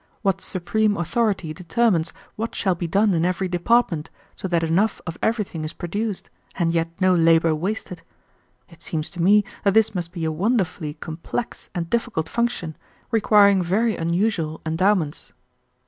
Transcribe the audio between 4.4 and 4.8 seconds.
that